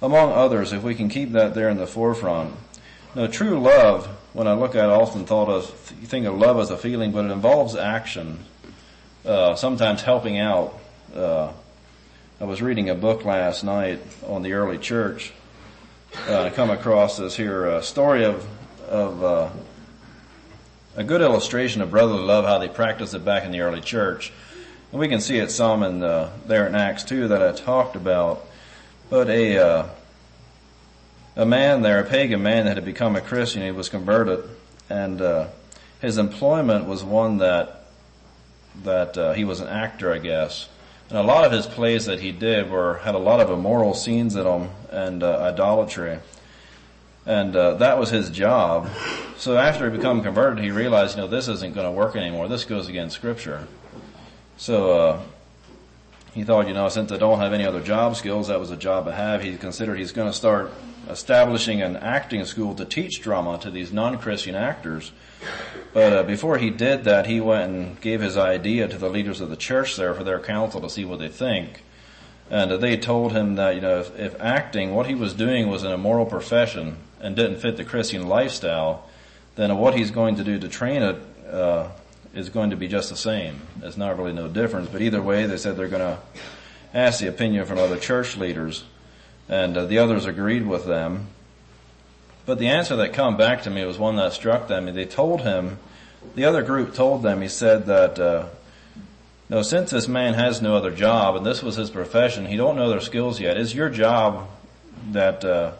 [0.01, 2.55] among others if we can keep that there in the forefront.
[3.13, 6.37] Now, true love when I look at it, I often thought of, you think of
[6.37, 8.39] love as a feeling, but it involves action,
[9.25, 10.77] uh, sometimes helping out.
[11.15, 11.53] Uh,
[12.41, 15.31] I was reading a book last night on the early church.
[16.27, 18.45] Uh, I come across this here uh, story of,
[18.89, 19.49] of uh,
[20.97, 24.33] a good illustration of brotherly love, how they practiced it back in the early church.
[24.91, 27.95] And we can see it some in the, there in Acts 2 that I talked
[27.95, 28.45] about.
[29.09, 29.87] But a, uh,
[31.35, 34.43] a man there, a pagan man that had become a Christian, he was converted,
[34.89, 35.47] and uh,
[36.01, 37.81] his employment was one that
[38.83, 40.67] that uh, he was an actor, I guess.
[41.09, 43.93] And a lot of his plays that he did were had a lot of immoral
[43.93, 46.19] scenes in them and uh, idolatry,
[47.25, 48.89] and uh, that was his job.
[49.37, 52.47] So after he became converted, he realized, you know, this isn't going to work anymore.
[52.47, 53.67] This goes against Scripture.
[54.57, 55.21] So uh,
[56.35, 58.75] he thought, you know, since I don't have any other job skills, that was a
[58.75, 59.41] job to have.
[59.41, 60.69] He considered he's going to start
[61.09, 65.13] establishing an acting school to teach drama to these non-Christian actors.
[65.93, 69.39] But uh, before he did that, he went and gave his idea to the leaders
[69.39, 71.83] of the church there for their council to see what they think.
[72.49, 75.69] And uh, they told him that, you know, if, if acting, what he was doing
[75.69, 79.07] was an immoral profession and didn't fit the Christian lifestyle,
[79.55, 81.15] then what he's going to do to train it
[81.49, 81.87] uh,
[82.35, 83.61] is going to be just the same.
[83.77, 84.89] There's not really no difference.
[84.89, 86.19] But either way, they said they're going to
[86.93, 88.83] ask the opinion from other church leaders,
[89.49, 91.27] and uh, the others agreed with them.
[92.45, 94.93] But the answer that come back to me was one that struck them.
[94.93, 95.79] They told him,
[96.35, 98.47] the other group told them, he said that, uh,
[99.49, 102.75] no, since this man has no other job and this was his profession, he don't
[102.75, 103.57] know their skills yet.
[103.57, 104.47] It's your job
[105.11, 105.73] that uh,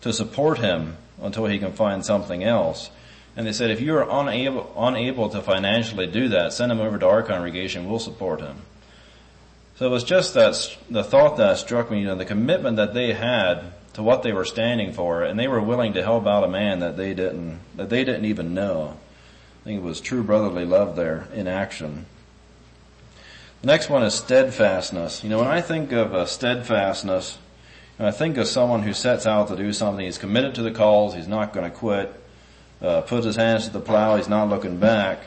[0.00, 2.90] to support him until he can find something else.
[3.38, 6.98] And they said, if you are unable, unable to financially do that, send him over
[6.98, 7.88] to our congregation.
[7.88, 8.56] We'll support him.
[9.76, 12.94] So it was just that, the thought that struck me, you know, the commitment that
[12.94, 16.42] they had to what they were standing for, and they were willing to help out
[16.42, 18.96] a man that they didn't, that they didn't even know.
[19.62, 22.06] I think it was true brotherly love there in action.
[23.60, 25.22] The next one is steadfastness.
[25.22, 27.38] You know, when I think of uh, steadfastness,
[28.00, 30.04] I think of someone who sets out to do something.
[30.04, 31.14] He's committed to the cause.
[31.14, 32.12] He's not going to quit
[32.80, 35.20] uh, puts his hands to the plow, he's not looking back.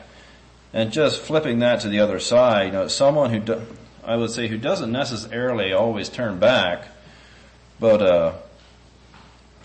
[0.72, 3.62] And just flipping that to the other side, you know, someone who, do,
[4.04, 6.88] I would say, who doesn't necessarily always turn back,
[7.78, 8.32] but, uh,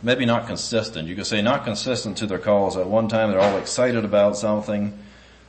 [0.04, 1.08] maybe not consistent.
[1.08, 2.78] You could say not consistent to their calls.
[2.78, 4.97] At one time they're all excited about something,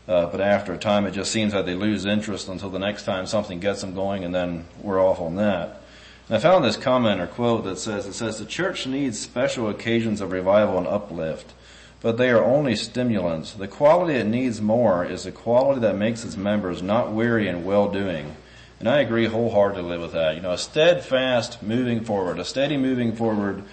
[0.07, 3.05] uh, but after a time it just seems like they lose interest until the next
[3.05, 5.81] time something gets them going and then we're off on that.
[6.29, 9.69] And I found this comment or quote that says, it says, the church needs special
[9.69, 11.53] occasions of revival and uplift
[12.01, 13.53] but they are only stimulants.
[13.55, 17.65] The quality it needs more is the quality that makes its members not weary in
[17.65, 18.37] well doing.
[18.79, 20.37] And I agree wholeheartedly with that.
[20.37, 23.65] You know, a steadfast moving forward, a steady moving forward,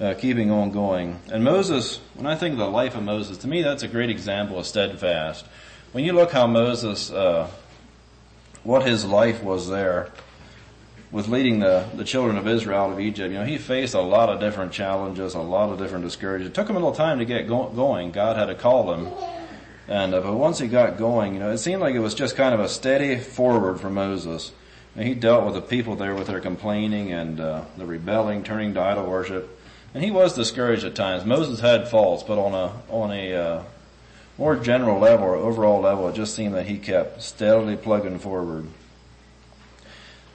[0.00, 1.20] uh, keeping on going.
[1.30, 4.08] And Moses, when I think of the life of Moses, to me that's a great
[4.08, 5.44] example of steadfast.
[5.92, 7.48] When you look how Moses, uh,
[8.62, 10.10] what his life was there,
[11.14, 14.00] with leading the, the children of Israel out of Egypt, you know, he faced a
[14.00, 16.50] lot of different challenges, a lot of different discouragements.
[16.50, 18.10] It took him a little time to get go- going.
[18.10, 19.12] God had to call him.
[19.86, 22.34] And, uh, but once he got going, you know, it seemed like it was just
[22.34, 24.50] kind of a steady forward for Moses.
[24.96, 28.74] And he dealt with the people there with their complaining and, uh, the rebelling, turning
[28.74, 29.56] to idol worship.
[29.94, 31.24] And he was discouraged at times.
[31.24, 33.62] Moses had faults, but on a, on a, uh,
[34.36, 38.66] more general level or overall level, it just seemed that he kept steadily plugging forward.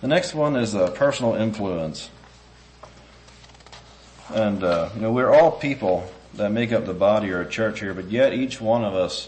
[0.02, 2.10] The next one is uh, personal influence.
[4.30, 7.82] And, uh, you know, we're all people that make up the body or a church
[7.82, 9.28] here, but yet each one of us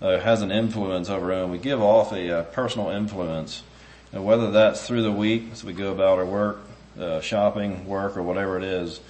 [0.00, 3.64] uh, has an influence over and we give off a uh, personal influence.
[4.12, 6.60] And whether that's through the week as we go about our work,
[6.98, 9.00] uh, shopping, work, or whatever it is.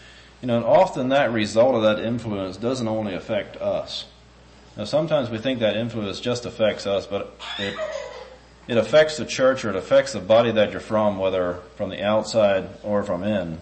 [0.41, 4.07] You know, and often that result of that influence doesn't only affect us.
[4.77, 7.77] Now sometimes we think that influence just affects us, but it
[8.67, 12.03] it affects the church or it affects the body that you're from, whether from the
[12.03, 13.59] outside or from in.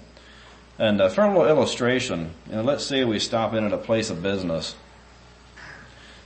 [0.78, 3.78] And uh, for a little illustration, you know, let's say we stop in at a
[3.78, 4.74] place of business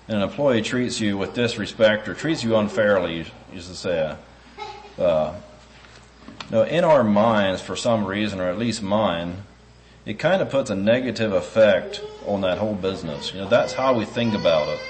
[0.08, 4.16] and an employee treats you with disrespect or treats you unfairly, you used to say.
[4.98, 5.34] Uh,
[6.44, 9.42] you know, in our minds, for some reason, or at least mine,
[10.04, 13.32] it kind of puts a negative effect on that whole business.
[13.32, 14.80] You know, that's how we think about it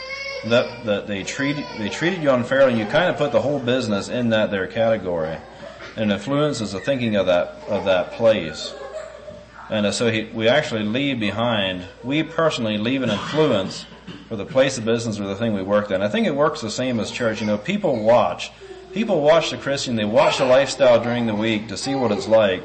[0.50, 3.58] that, that they treated, they treated you unfairly and you kind of put the whole
[3.58, 5.38] business in that their category.
[5.96, 8.74] And influences the thinking of that, of that place.
[9.70, 13.86] And so he, we actually leave behind, we personally leave an influence
[14.28, 16.02] for the place of business or the thing we worked in.
[16.02, 17.40] I think it works the same as church.
[17.40, 18.52] You know, people watch.
[18.92, 22.28] People watch the Christian, they watch the lifestyle during the week to see what it's
[22.28, 22.62] like.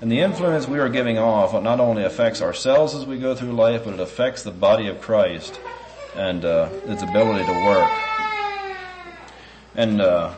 [0.00, 3.52] And the influence we are giving off not only affects ourselves as we go through
[3.52, 5.58] life, but it affects the body of Christ
[6.16, 7.90] and uh, its ability to work.
[9.76, 10.34] And uh,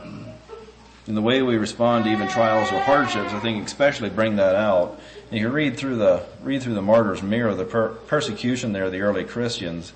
[1.07, 4.57] in the way we respond to even trials or hardships, I think especially bring that
[4.57, 5.01] out.
[5.31, 9.01] And you read through the read through the martyr's mirror, the per- persecution there, the
[9.01, 9.93] early Christians.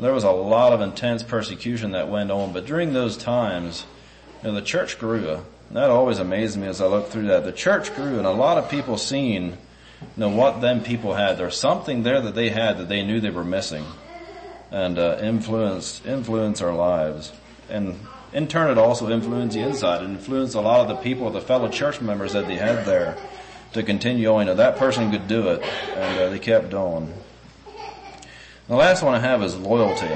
[0.00, 3.84] There was a lot of intense persecution that went on, but during those times,
[4.42, 5.44] you know, the church grew.
[5.72, 7.44] That always amazed me as I looked through that.
[7.44, 9.46] The church grew, and a lot of people seen,
[10.00, 11.36] you know, what them people had.
[11.36, 13.84] There's something there that they had that they knew they were missing
[14.70, 17.32] and uh, influence influence our lives.
[17.70, 17.98] And
[18.32, 20.02] in turn, it also influenced the inside.
[20.02, 23.16] It influenced a lot of the people, the fellow church members that they had there,
[23.72, 24.40] to continue on.
[24.40, 27.12] You know, that person could do it, and uh, they kept on.
[28.68, 30.14] The last one I have is loyalty.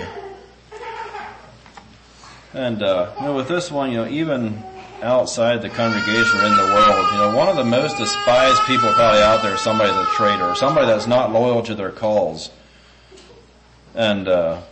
[2.52, 4.62] And uh, you know, with this one, you know, even
[5.02, 8.92] outside the congregation or in the world, you know, one of the most despised people
[8.92, 12.50] probably out there is somebody that's a traitor, somebody that's not loyal to their calls.
[13.94, 14.62] And, uh,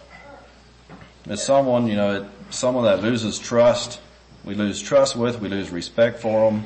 [1.26, 4.00] it's someone, you know, someone that loses trust.
[4.44, 6.64] We lose trust with, we lose respect for them.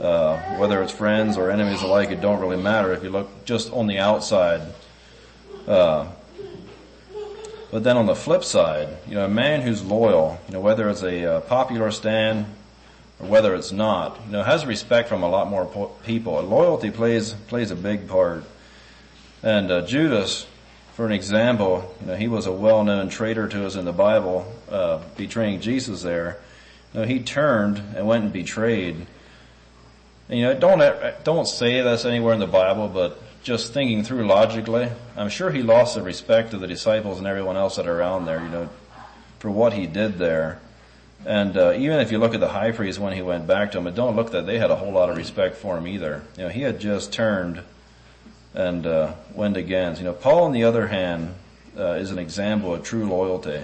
[0.00, 3.72] Uh, whether it's friends or enemies alike, it don't really matter if you look just
[3.72, 4.62] on the outside.
[5.66, 6.08] Uh,
[7.70, 10.88] but then on the flip side, you know, a man who's loyal, you know, whether
[10.88, 12.46] it's a uh, popular stand
[13.20, 16.40] or whether it's not, you know, has respect from a lot more po- people.
[16.42, 18.44] Loyalty plays plays a big part.
[19.42, 20.46] And uh, Judas,
[20.94, 24.50] for an example, you know, he was a well-known traitor to us in the Bible,
[24.70, 26.02] uh, betraying Jesus.
[26.02, 26.38] There,
[26.92, 29.06] you know, he turned and went and betrayed.
[30.28, 34.26] And, you know, don't don't say that's anywhere in the Bible, but just thinking through
[34.26, 37.98] logically, I'm sure he lost the respect of the disciples and everyone else that are
[37.98, 38.68] around there, you know,
[39.38, 40.60] for what he did there.
[41.24, 43.78] And uh, even if you look at the high priest when he went back to
[43.78, 46.22] him, it don't look that they had a whole lot of respect for him either.
[46.36, 47.62] You know, he had just turned
[48.54, 50.00] and uh, against.
[50.00, 51.34] You know, Paul, on the other hand,
[51.76, 53.62] uh, is an example of true loyalty.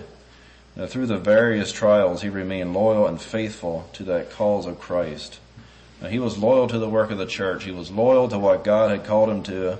[0.76, 4.78] You know, through the various trials, he remained loyal and faithful to that cause of
[4.78, 5.38] Christ.
[6.00, 7.64] Now, he was loyal to the work of the church.
[7.64, 9.78] He was loyal to what God had called him to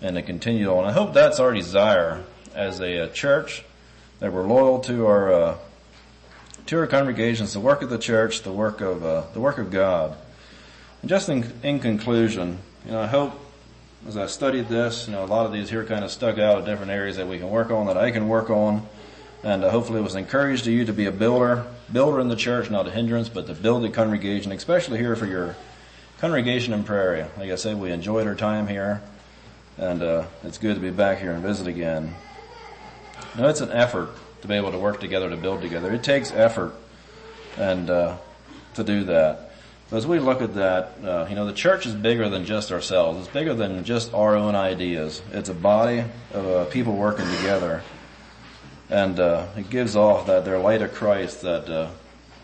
[0.00, 0.84] and to continue on.
[0.84, 2.22] I hope that's our desire
[2.54, 3.64] as a, a church
[4.20, 5.58] that we're loyal to our uh,
[6.66, 9.70] to our congregations, the work of the church, the work of uh, the work of
[9.70, 10.16] God.
[11.00, 13.32] And just in, in conclusion, you know, I hope
[14.06, 16.58] as I studied this, you know, a lot of these here kind of stuck out
[16.58, 18.86] of different areas that we can work on, that I can work on,
[19.42, 22.36] and uh, hopefully it was encouraged to you to be a builder, builder in the
[22.36, 25.56] church, not a hindrance, but to build the congregation, especially here for your
[26.18, 27.24] congregation in Prairie.
[27.36, 29.02] Like I said, we enjoyed our time here,
[29.76, 32.14] and uh, it's good to be back here and visit again.
[33.36, 34.10] Now it's an effort
[34.42, 35.92] to be able to work together to build together.
[35.92, 36.72] It takes effort,
[37.56, 38.16] and uh,
[38.74, 39.47] to do that.
[39.90, 42.70] But as we look at that, uh, you know, the church is bigger than just
[42.70, 43.20] ourselves.
[43.20, 45.22] It's bigger than just our own ideas.
[45.32, 47.82] It's a body of uh, people working together
[48.90, 51.90] and uh, it gives off that their light of Christ that uh,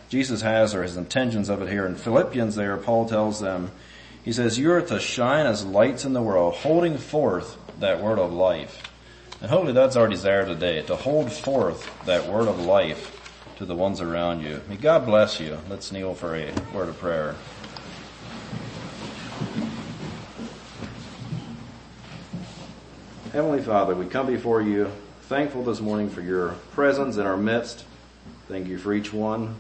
[0.08, 1.86] Jesus has or his intentions of it here.
[1.86, 3.70] In Philippians there, Paul tells them,
[4.24, 8.18] he says, you are to shine as lights in the world, holding forth that word
[8.18, 8.90] of life.
[9.40, 13.20] And hopefully that's our desire today, to hold forth that word of life
[13.56, 14.60] to the ones around you.
[14.68, 15.58] May God bless you.
[15.68, 17.36] Let's kneel for a word of prayer.
[23.32, 24.90] Heavenly Father, we come before you
[25.22, 27.84] thankful this morning for your presence in our midst.
[28.48, 29.56] Thank you for each one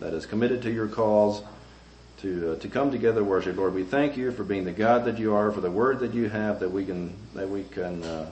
[0.00, 1.42] that is committed to your cause
[2.18, 3.56] to uh, to come together worship.
[3.56, 6.14] Lord, we thank you for being the God that you are, for the word that
[6.14, 8.30] you have that we can that we can uh,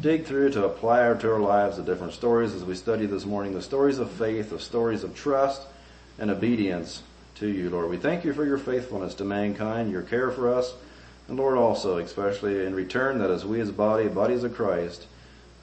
[0.00, 3.54] dig through to apply to our lives the different stories as we study this morning,
[3.54, 5.62] the stories of faith, the stories of trust
[6.18, 7.02] and obedience
[7.36, 7.88] to you, Lord.
[7.88, 10.74] We thank you for your faithfulness to mankind, your care for us,
[11.28, 15.06] and Lord also, especially in return that as we as body, bodies of Christ,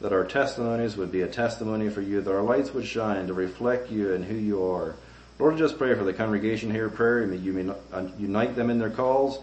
[0.02, 3.34] that our testimonies would be a testimony for you, that our lights would shine to
[3.34, 4.96] reflect you and who you are.
[5.40, 7.28] Lord, just pray for the congregation here at Prairie.
[7.28, 7.74] May you may
[8.20, 9.40] unite them in their calls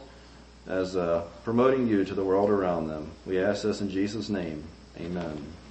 [0.67, 3.11] as uh, promoting you to the world around them.
[3.25, 4.65] We ask this in Jesus' name.
[5.01, 5.60] Amen.